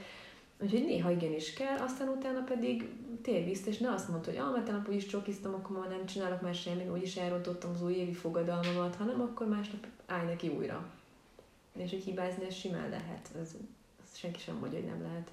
[0.62, 2.88] Úgyhogy néha igenis kell, aztán utána pedig
[3.22, 6.06] térj vissza, és ne azt mondd, hogy ah, mert tegnap úgyis csokiztam, akkor már nem
[6.06, 10.86] csinálok már semmit, úgyis elrontottam az újévi fogadalmamat, hanem akkor másnap állj neki újra.
[11.72, 13.28] És hogy hibázni, ez simán lehet.
[13.40, 13.54] Ez,
[14.02, 15.30] ez senki sem mondja, hogy nem lehet.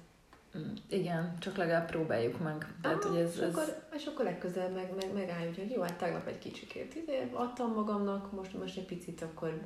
[0.58, 2.74] Mm, igen, csak legalább próbáljuk meg.
[2.82, 3.56] Tehát, hogy ez, és, ez...
[3.56, 7.72] Akkor, és akkor legközelebb meg, meg, megállj, hogy jó, hát tegnap egy kicsikét izé, adtam
[7.72, 9.60] magamnak, most, most egy picit akkor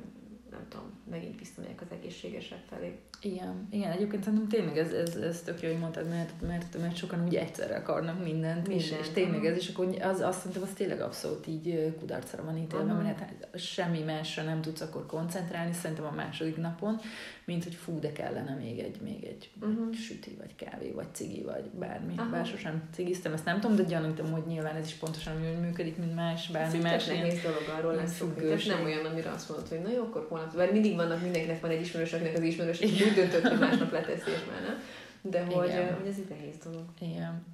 [0.53, 2.99] nem tudom, megint visszamegyek az egészségesebb felé.
[3.21, 6.95] Igen, igen, egyébként szerintem tényleg ez, ez, ez tök jó, hogy mondtad, mert, mert, mert
[6.95, 10.61] sokan úgy egyszerre akarnak mindent, mindent és, és tényleg ez, és akkor az, azt szerintem
[10.61, 13.03] az tényleg abszolút így kudarcra van ítélve, uh-huh.
[13.03, 16.99] mert hát semmi másra nem tudsz akkor koncentrálni, szerintem a második napon,
[17.45, 19.93] mint hogy fú, de kellene még egy, még egy uh-huh.
[19.93, 22.13] süti, vagy kávé, vagy cigi, vagy bármi.
[22.13, 22.31] Uh-huh.
[22.31, 25.97] Bár sosem cigiztem, ezt nem tudom, de gyanítom, hogy nyilván ez is pontosan úgy működik,
[25.97, 27.05] mint más, bármi ez más.
[27.05, 30.55] nehéz dolog arról lesz ez nem olyan, amire azt mondod, hogy na jó, akkor holnap,
[30.55, 33.91] mert mindig vannak, mindenkinek van egy ismerős, akinek az ismerős, és úgy döntött, hogy másnap
[33.91, 34.79] leteszi, és már nem.
[35.21, 35.93] De hogy, Igen.
[35.95, 36.85] hogy ez egy nehéz dolog.
[36.99, 37.45] Igen.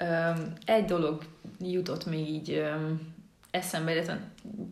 [0.00, 1.22] Um, egy dolog
[1.60, 3.14] jutott még így um,
[3.50, 4.20] eszembe, illetve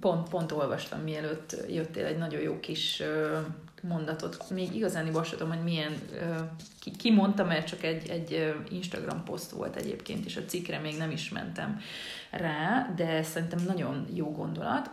[0.01, 3.47] pont, pont olvastam, mielőtt jöttél egy nagyon jó kis uh,
[3.88, 4.51] mondatot.
[4.51, 5.92] Még igazán tudom, hogy milyen,
[6.81, 10.97] ki, ki mondta, mert csak egy, egy Instagram poszt volt egyébként, és a cikkre még
[10.97, 11.81] nem is mentem
[12.31, 14.90] rá, de szerintem nagyon jó gondolat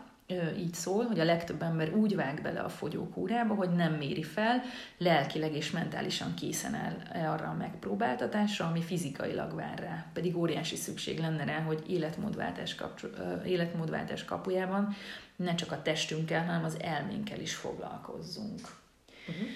[0.58, 4.62] így szól, hogy a legtöbb ember úgy vág bele a fogyókúrába, hogy nem méri fel,
[4.98, 10.06] lelkileg és mentálisan készen áll arra a megpróbáltatásra, ami fizikailag vár rá.
[10.13, 14.96] Pedig óriási szükség lenne rá, hogy életmódváltás, kapcsol- életmódváltás kapujában
[15.36, 18.60] ne csak a testünkkel, hanem az elménkkel is foglalkozzunk.
[19.28, 19.48] Uh-huh.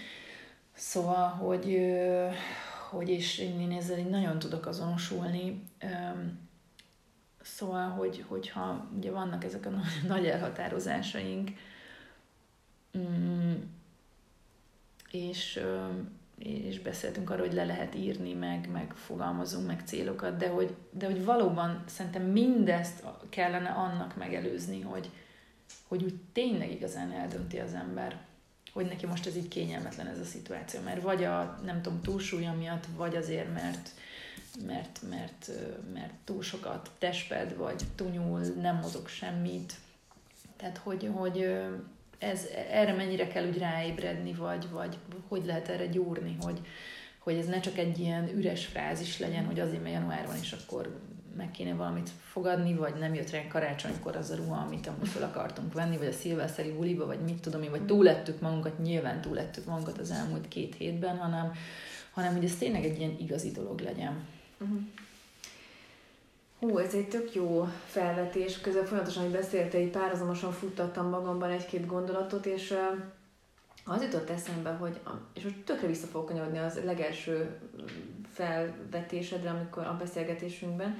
[0.75, 1.77] Szóval, hogy,
[2.89, 5.63] hogy és én ezzel így nagyon tudok azonosulni,
[7.57, 9.69] Szóval, hogy, hogyha ugye vannak ezek a
[10.07, 11.49] nagy elhatározásaink,
[12.97, 13.53] mm,
[15.11, 15.59] és,
[16.37, 21.05] és beszéltünk arról, hogy le lehet írni, meg, meg fogalmazunk meg célokat, de hogy, de
[21.05, 25.09] hogy valóban szerintem mindezt kellene annak megelőzni, hogy,
[25.87, 28.21] hogy úgy tényleg igazán eldönti az ember,
[28.73, 32.53] hogy neki most ez így kényelmetlen ez a szituáció, mert vagy a, nem tudom, túlsúlya
[32.53, 33.89] miatt, vagy azért, mert,
[34.65, 35.51] mert, mert,
[35.93, 39.73] mert túl sokat testped, vagy tunyul, nem mozog semmit.
[40.57, 41.55] Tehát, hogy, hogy
[42.17, 46.59] ez, erre mennyire kell úgy ráébredni, vagy, vagy hogy lehet erre gyúrni, hogy,
[47.19, 50.55] hogy ez ne csak egy ilyen üres frázis legyen, hogy azért, mert január van, és
[50.63, 50.99] akkor
[51.37, 55.23] meg kéne valamit fogadni, vagy nem jött ránk karácsonykor az a ruha, amit amúgy fel
[55.23, 59.65] akartunk venni, vagy a szilveszteri buliba, vagy mit tudom én, vagy túlettük magunkat, nyilván túlettük
[59.65, 61.51] magunkat az elmúlt két hétben, hanem,
[62.13, 64.25] hanem hogy ez tényleg egy ilyen igazi dolog legyen.
[64.59, 64.79] Uh-huh.
[66.59, 68.61] Hú, ez egy tök jó felvetés.
[68.61, 72.77] Közben folyamatosan, hogy beszélte, így párhuzamosan futtattam magamban egy-két gondolatot, és
[73.85, 74.99] az jutott eszembe, hogy,
[75.33, 77.59] és most tökre vissza fogok kanyarodni az legelső
[78.33, 80.99] felvetésedre, amikor a beszélgetésünkben,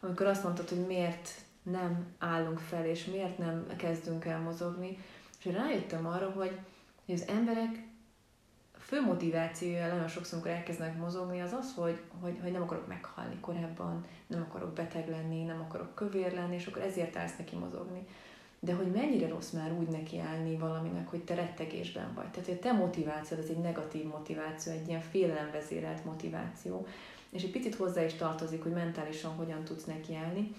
[0.00, 1.30] amikor azt mondtad, hogy miért
[1.62, 4.98] nem állunk fel, és miért nem kezdünk el mozogni,
[5.38, 6.58] és rájöttem arra, hogy
[7.08, 7.82] az emberek
[8.90, 13.40] fő motivációja nagyon sokszor, amikor elkezdenek mozogni, az az, hogy, hogy, hogy nem akarok meghalni
[13.40, 18.06] korábban, nem akarok beteg lenni, nem akarok kövér lenni, és akkor ezért állsz neki mozogni.
[18.60, 22.30] De hogy mennyire rossz már úgy nekiállni valaminek, hogy te rettegésben vagy.
[22.30, 26.86] Tehát, hogy a te motivációd, ez egy negatív motiváció, egy ilyen félelemvezérelt motiváció.
[27.30, 30.54] És egy picit hozzá is tartozik, hogy mentálisan hogyan tudsz nekiállni.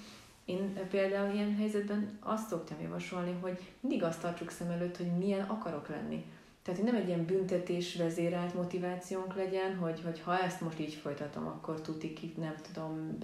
[0.46, 5.46] Én például ilyen helyzetben azt szoktam javasolni, hogy mindig azt tartsuk szem előtt, hogy milyen
[5.50, 6.26] akarok lenni
[6.64, 10.94] tehát, hogy nem egy ilyen büntetés vezérelt motivációnk legyen, hogy, hogy ha ezt most így
[10.94, 13.18] folytatom, akkor tuti, nem tudom,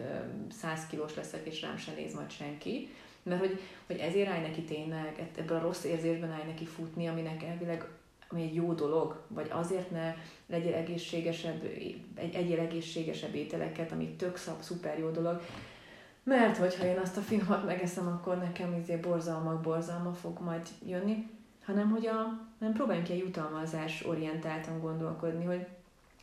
[0.51, 2.89] száz kilós leszek, és rám se néz majd senki.
[3.23, 7.43] Mert hogy, hogy ezért állj neki tényleg, ebből a rossz érzésben állj neki futni, aminek
[7.43, 7.85] elvileg
[8.29, 10.15] ami egy jó dolog, vagy azért ne
[10.47, 11.63] legyél egészségesebb,
[12.15, 15.41] egy, egyél egészségesebb ételeket, ami tök szab, szuper jó dolog,
[16.23, 21.29] mert hogyha én azt a finomat megeszem, akkor nekem izé borzalmak, borzalma fog majd jönni
[21.67, 25.67] hanem hogy a, nem próbáljunk ilyen jutalmazás orientáltan gondolkodni, hogy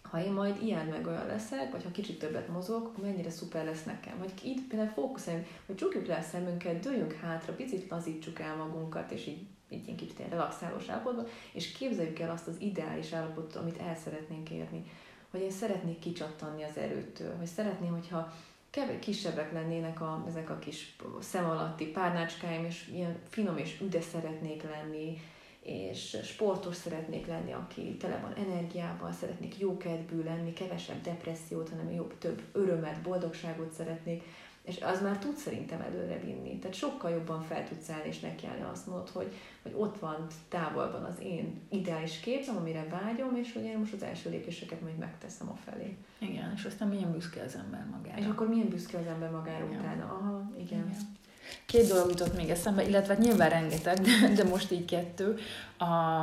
[0.03, 3.85] ha én majd ilyen meg olyan leszek, vagy ha kicsit többet mozog, mennyire szuper lesz
[3.85, 4.19] nekem.
[4.19, 9.11] Vagy itt például fókuszáljunk, hogy csukjuk le a szemünket, dőljünk hátra, picit lazítsuk el magunkat,
[9.11, 13.81] és így, egy kicsit ilyen relaxálós állapotban, és képzeljük el azt az ideális állapotot, amit
[13.81, 14.85] el szeretnénk érni.
[15.31, 18.33] Hogy én szeretnék kicsattanni az erőtől, hogy szeretném, hogyha
[18.71, 24.01] kevés kisebbek lennének a, ezek a kis szem alatti párnácskáim, és ilyen finom és üde
[24.01, 25.19] szeretnék lenni,
[25.65, 32.19] és sportos szeretnék lenni, aki tele van energiával, szeretnék jókedvű lenni, kevesebb depressziót, hanem jobb,
[32.19, 34.23] több örömet, boldogságot szeretnék,
[34.63, 36.59] és az már tud szerintem előre vinni.
[36.59, 41.05] Tehát sokkal jobban fel tudsz állni, és nekiállni azt mondod, hogy, hogy ott van távolban
[41.05, 45.51] az én ideális képem, amire vágyom, és hogy én most az első lépéseket majd megteszem
[45.51, 45.97] a felé.
[46.19, 48.19] Igen, és aztán milyen büszke az ember magára.
[48.19, 49.79] És akkor milyen büszke az ember magára igen.
[49.79, 50.05] utána.
[50.05, 50.65] Aha, igen.
[50.65, 51.23] igen.
[51.67, 55.39] Két dolog jutott még eszembe, illetve nyilván rengeteg, de, de most így kettő.
[55.79, 56.23] A,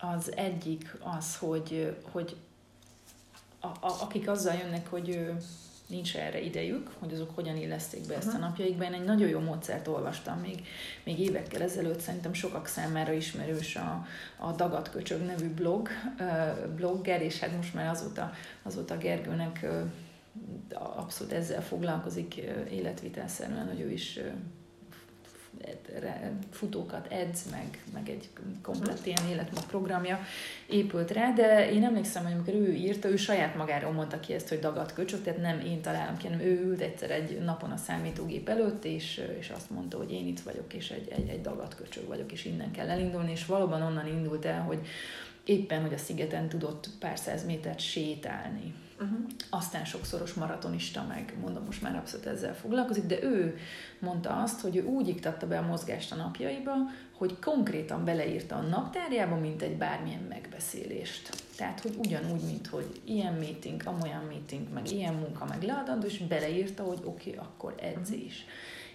[0.00, 2.36] az egyik az, hogy, hogy
[3.60, 5.30] a, a, akik azzal jönnek, hogy
[5.88, 8.84] nincs erre idejük, hogy azok hogyan illeszték be ezt a napjaikba.
[8.84, 10.66] Én egy nagyon jó módszert olvastam még,
[11.04, 15.88] még évekkel ezelőtt, szerintem sokak számára ismerős a, a Dagat Köcsög nevű blog,
[16.76, 19.66] blogger, és hát most már azóta, azóta Gergőnek
[20.72, 22.34] abszolút ezzel foglalkozik
[22.70, 24.20] életvitelszerűen, hogy ő is
[26.50, 28.28] futókat edz, meg, meg egy
[28.62, 30.20] komplet ilyen életmód programja
[30.66, 34.48] épült rá, de én emlékszem, hogy amikor ő írta, ő saját magáról mondta ki ezt,
[34.48, 37.76] hogy dagat köcsök, tehát nem én találom ki, hanem ő ült egyszer egy napon a
[37.76, 41.74] számítógép előtt, és, és azt mondta, hogy én itt vagyok, és egy, egy, egy dagat
[41.74, 44.86] köcsög vagyok, és innen kell elindulni, és valóban onnan indult el, hogy
[45.44, 49.18] éppen, hogy a szigeten tudott pár száz métert sétálni Uh-huh.
[49.50, 53.56] Aztán sokszoros maratonista, meg mondom, most már abszolút ezzel foglalkozik, de ő
[53.98, 56.72] mondta azt, hogy ő úgy iktatta be a mozgást a napjaiba,
[57.12, 61.30] hogy konkrétan beleírta a naptárjába, mint egy bármilyen megbeszélést.
[61.56, 66.18] Tehát, hogy ugyanúgy, mint hogy ilyen meeting, amolyan meeting, meg ilyen munka, meg leadandó, és
[66.18, 68.44] beleírta, hogy oké, okay, akkor edzés.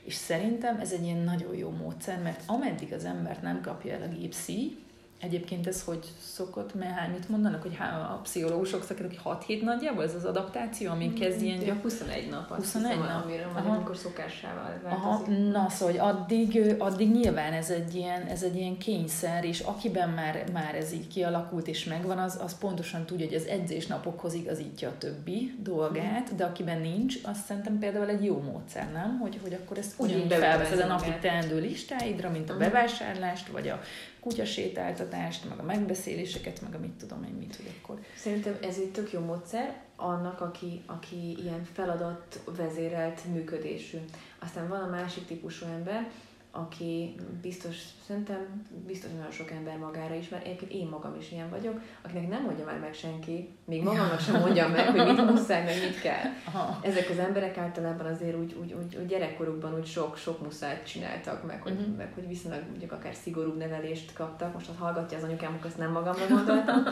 [0.04, 4.02] És szerintem ez egy ilyen nagyon jó módszer, mert ameddig az embert nem kapja el
[4.02, 4.78] a gipszi,
[5.24, 7.78] Egyébként ez hogy szokott, mert hát mit mondanak, hogy
[8.12, 11.60] a pszichológusok szakítok, hogy 6 hét nagyjából ez az adaptáció, ami mm, kezd ilyen...
[11.60, 11.82] Gyak...
[11.82, 13.24] 21 nap, azt 21 hiszem, nap.
[13.24, 14.98] amire majd amikor szokássá változik.
[14.98, 19.60] Aha, na szóval, hogy addig, addig nyilván ez egy, ilyen, ez egy ilyen kényszer, és
[19.60, 24.34] akiben már, már ez így kialakult és megvan, az, az pontosan tudja, hogy az edzésnapokhoz
[24.34, 26.38] igazítja a többi dolgát, mm.
[26.38, 29.20] de akiben nincs, azt szerintem például egy jó módszer, nem?
[29.20, 32.62] Hogy, hogy akkor ezt ugyanúgy felveszed a napi teendő listáidra, mint a mhm.
[32.62, 33.80] bevásárlást, vagy a
[34.24, 38.00] kutyasétáltatást, meg a megbeszéléseket, meg a mit tudom én mit, hogy akkor...
[38.16, 43.98] Szerintem ez egy tök jó módszer annak, aki, aki ilyen feladat vezérelt működésű.
[44.40, 46.12] Aztán van a másik típusú ember,
[46.56, 47.76] aki biztos,
[48.08, 52.30] szerintem biztos nagyon sok ember magára is, mert egyébként én magam is ilyen vagyok, akinek
[52.30, 56.02] nem mondja már meg senki, még magamnak sem mondja meg, hogy mit muszáj, meg mit
[56.02, 56.24] kell.
[56.46, 56.80] Aha.
[56.82, 61.46] Ezek az emberek általában azért úgy, úgy, úgy, úgy gyerekkorukban úgy sok, sok muszájt csináltak,
[61.46, 61.96] meg, hogy, uh-huh.
[61.96, 64.54] meg hogy viszonylag mondjuk akár szigorúbb nevelést kaptak.
[64.54, 66.84] Most ha hallgatja az anyukám, akkor ezt nem magamra gondoltam,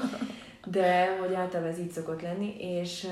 [0.66, 3.08] de hogy általában ez így szokott lenni, és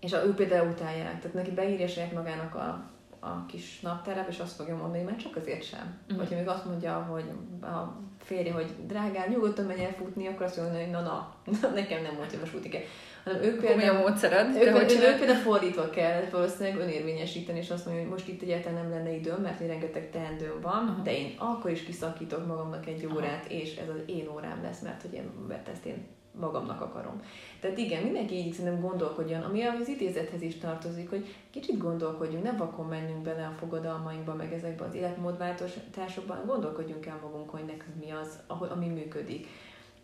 [0.00, 2.92] és a, ő például utálják, tehát neki beírja saját magának a
[3.24, 5.98] a kis naptárába, és azt fogja mondani, mert csak azért sem.
[6.12, 6.16] Mm.
[6.16, 7.24] Hogyha még azt mondja, hogy
[7.62, 11.36] a férje, hogy drágám, nyugodtan menj el futni, akkor azt mondja, hogy na, na,
[11.74, 12.82] nekem nem mondja, most futni kell.
[13.24, 18.02] Hanem ők például, módszered, ők, például, ők például fordítva kell valószínűleg önérvényesíteni, és azt mondja,
[18.02, 21.04] hogy most itt egyáltalán nem lenne időm, mert én rengeteg teendőm van, uh-huh.
[21.04, 23.60] de én akkor is kiszakítok magamnak egy órát, uh-huh.
[23.60, 26.06] és ez az én órám lesz, mert hogy én, mert ezt én
[26.40, 27.20] magamnak akarom.
[27.60, 32.56] Tehát igen, mindenki így szerintem gondolkodjon, ami az idézethez is tartozik, hogy kicsit gondolkodjunk, ne
[32.56, 38.10] vakon menjünk bele a fogadalmainkba, meg ezekbe az életmódváltozásokban, gondolkodjunk el magunk, hogy nekünk mi
[38.10, 39.46] az, ami működik.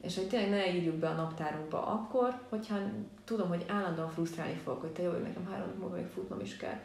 [0.00, 2.76] És hogy tényleg ne írjuk be a naptárunkba akkor, hogyha
[3.24, 6.56] tudom, hogy állandóan frusztrálni fog, hogy te jó, nekem három nap múlva még futnom is
[6.56, 6.78] kell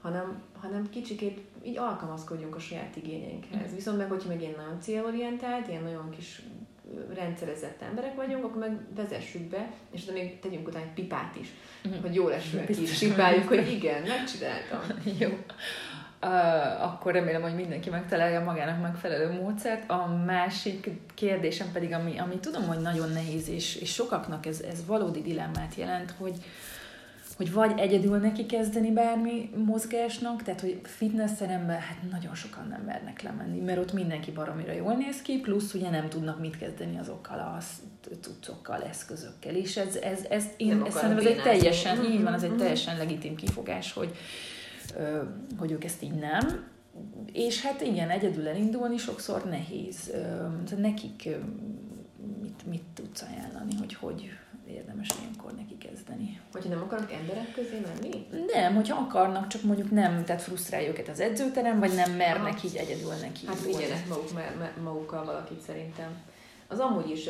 [0.00, 3.70] hanem, hanem kicsikét így alkalmazkodjunk a saját igényeinkhez.
[3.70, 3.74] Mm.
[3.74, 6.42] Viszont meg, hogyha meg ilyen nagyon célorientált, ilyen nagyon kis
[7.14, 11.48] rendszerezett emberek vagyunk, akkor meg vezessük be, és de még tegyünk utána egy pipát is,
[11.84, 12.00] uh-huh.
[12.00, 14.80] hogy jól esően ki is pipáljuk, hogy igen, megcsináltam.
[15.18, 15.28] Jó.
[16.22, 19.90] Uh, akkor remélem, hogy mindenki megtalálja magának megfelelő módszert.
[19.90, 24.86] A másik kérdésem pedig, ami, ami tudom, hogy nagyon nehéz, és, és sokaknak ez, ez
[24.86, 26.34] valódi dilemmát jelent, hogy,
[27.40, 33.22] hogy vagy egyedül neki kezdeni bármi mozgásnak, tehát hogy fitnessteremben hát nagyon sokan nem mernek
[33.22, 37.38] lemenni, mert ott mindenki baromira jól néz ki, plusz ugye nem tudnak mit kezdeni azokkal
[37.38, 37.58] a
[38.20, 42.42] cuccokkal, eszközökkel, és ez, ez, ez én ez szerintem ez egy teljesen, így van, ez
[42.42, 42.58] egy mm-hmm.
[42.58, 44.16] teljesen legitim kifogás, hogy,
[45.58, 46.66] hogy ők ezt így nem,
[47.32, 50.12] és hát igen, egyedül elindulni sokszor nehéz.
[50.76, 51.28] Nekik
[52.42, 54.30] mit, mit tudsz ajánlani, hogy hogy,
[54.70, 56.40] érdemes ilyenkor neki kezdeni.
[56.52, 58.26] Hogyha nem akarnak emberek közé menni?
[58.52, 62.66] Nem, hogyha akarnak, csak mondjuk nem, tehát frusztrálja őket az edzőterem, vagy nem mernek Aha.
[62.66, 63.46] így egyedül neki.
[63.46, 64.30] Hát vigyenek maguk,
[64.82, 66.22] magukkal valakit szerintem.
[66.68, 67.28] Az amúgy is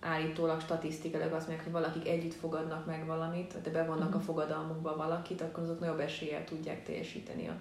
[0.00, 4.20] állítólag statisztikailag azt mondják, hogy valakik együtt fogadnak meg valamit, de bevonnak uh-huh.
[4.20, 7.54] a fogadalmukba valakit, akkor azok nagyobb eséllyel tudják teljesíteni a,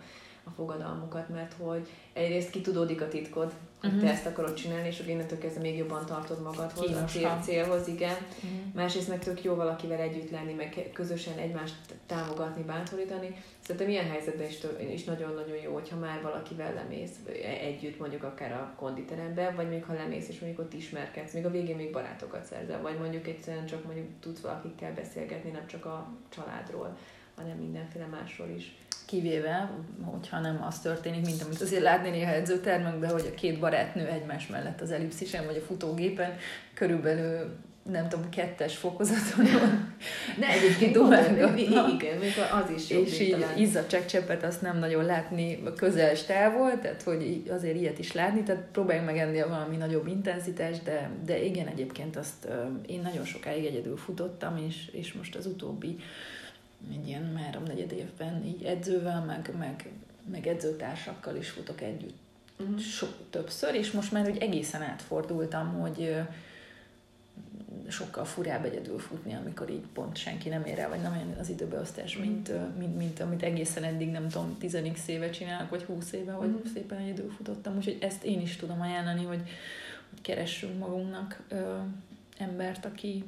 [0.49, 4.05] a fogadalmukat, mert hogy egyrészt kitudódik a titkod, hogy uh-huh.
[4.05, 7.03] te ezt akarod csinálni, és hogy innentől kezdve még jobban tartod magadhoz, Kínosan.
[7.03, 8.15] a cél, célhoz, igen.
[8.15, 8.73] Uh-huh.
[8.73, 11.75] Másrészt meg tök jó valakivel együtt lenni, meg közösen egymást
[12.05, 13.35] támogatni, bántorítani.
[13.59, 14.57] Szerintem ilyen helyzetben is,
[14.93, 17.15] is nagyon-nagyon jó, hogyha már valakivel lemész
[17.61, 21.51] együtt, mondjuk akár a konditerembe, vagy még ha lemész, és mondjuk ott ismerkedsz, még a
[21.51, 26.07] végén még barátokat szerzel, vagy mondjuk egyszerűen csak mondjuk tudsz valakikkel beszélgetni, nem csak a
[26.29, 26.97] családról,
[27.35, 28.77] hanem mindenféle másról is
[29.09, 29.69] kivéve,
[30.03, 34.07] hogyha nem az történik, mint amit azért látni néha edzőtermek, de hogy a két barátnő
[34.07, 36.37] egymás mellett az ellipszisen vagy a futógépen
[36.73, 37.57] körülbelül
[37.91, 39.95] nem tudom, kettes fokozaton van.
[40.39, 40.93] De egyébként.
[42.01, 42.33] Igen, még
[42.63, 43.05] az is jobb.
[43.05, 48.43] És így izzadságcseppet azt nem nagyon látni közeles távol, tehát hogy azért ilyet is látni,
[48.43, 52.47] tehát próbáljunk meg ennél valami nagyobb intenzitás, de, de igen, egyébként azt
[52.87, 55.97] én nagyon sokáig egyedül futottam, és, és most az utóbbi
[56.91, 59.91] egy ilyen három negyed évben így edzővel, meg, meg,
[60.31, 62.17] meg edzőtársakkal is futok együtt
[62.59, 62.79] uh-huh.
[62.79, 66.15] so, többször, és most már úgy egészen átfordultam, hogy
[67.87, 71.49] sokkal furább egyedül futni, amikor így pont senki nem ér el, vagy nem olyan az
[71.49, 72.31] időbeosztás, uh-huh.
[72.31, 74.77] mint, mint, mint, amit egészen eddig nem tudom, 10
[75.07, 76.71] éve csinálok, vagy 20 éve, hogy uh-huh.
[76.73, 79.41] szépen egyedül futottam, úgyhogy ezt én is tudom ajánlani, hogy,
[80.09, 81.77] hogy keressünk magunknak ö,
[82.37, 83.23] embert, aki,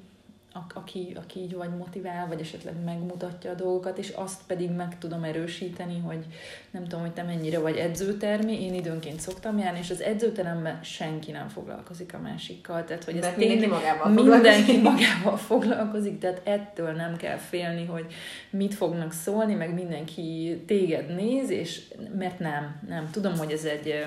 [0.74, 5.24] aki, aki így vagy motivál, vagy esetleg megmutatja a dolgokat, és azt pedig meg tudom
[5.24, 6.26] erősíteni, hogy
[6.72, 11.32] nem tudom, hogy te mennyire vagy edzőtermi, én időnként szoktam járni, és az edzőteremben senki
[11.32, 17.16] nem foglalkozik a másikkal, tehát hogy ez mindenki magával mindenki magával foglalkozik, tehát ettől nem
[17.18, 18.06] kell félni, hogy
[18.50, 21.82] mit fognak szólni, meg mindenki téged néz, és
[22.18, 23.10] mert nem, nem.
[23.12, 24.06] Tudom, hogy ez egy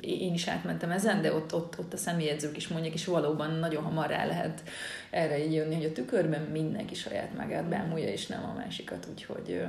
[0.00, 3.82] én is átmentem ezen, de ott, ott, ott a személyedzők is mondják, és valóban nagyon
[3.82, 4.62] hamar rá lehet
[5.10, 9.64] erre így jönni, hogy a tükörben mindenki saját magát bámulja, és nem a másikat, úgyhogy,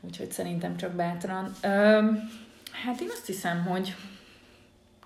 [0.00, 1.52] úgyhogy szerintem csak bátran.
[2.70, 3.94] Hát én azt hiszem, hogy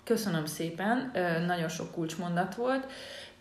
[0.03, 1.11] köszönöm szépen,
[1.45, 2.87] nagyon sok kulcsmondat volt,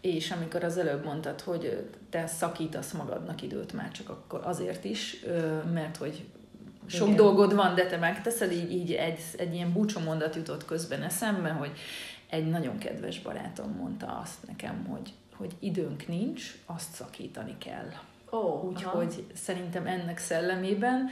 [0.01, 5.24] és amikor az előbb mondtad, hogy te szakítasz magadnak időt már csak akkor azért is,
[5.72, 6.24] mert hogy
[6.87, 7.16] sok Igen.
[7.16, 11.70] dolgod van, de te megteszed, így, így egy, egy ilyen búcsómondat jutott közben eszembe, hogy
[12.31, 17.93] egy nagyon kedves barátom mondta azt nekem, hogy, hogy időnk nincs, azt szakítani kell.
[18.31, 21.09] Oh, Úgyhogy szerintem ennek szellemében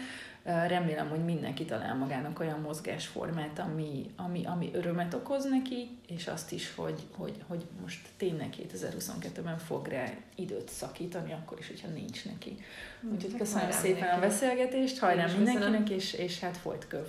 [0.66, 6.53] Remélem, hogy mindenki talál magának olyan mozgásformát, ami, ami, ami örömet okoz neki, és azt
[6.53, 12.24] is, hogy, hogy, hogy most tényleg 2022-ben fog rá időt szakítani, akkor is, hogyha nincs
[12.24, 12.57] neki.
[13.01, 14.16] Hm, Úgyhogy hát köszönöm szépen neki.
[14.16, 17.07] a beszélgetést, hajrá mindenkinek, és, és hát folyt köv.